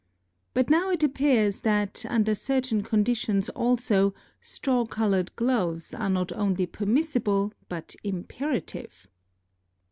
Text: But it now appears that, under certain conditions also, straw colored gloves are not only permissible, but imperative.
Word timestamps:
But 0.55 0.61
it 0.65 0.69
now 0.71 0.91
appears 0.91 1.61
that, 1.61 2.07
under 2.09 2.33
certain 2.33 2.81
conditions 2.81 3.49
also, 3.49 4.15
straw 4.41 4.83
colored 4.87 5.31
gloves 5.35 5.93
are 5.93 6.09
not 6.09 6.31
only 6.31 6.65
permissible, 6.65 7.53
but 7.69 7.95
imperative. 8.03 9.07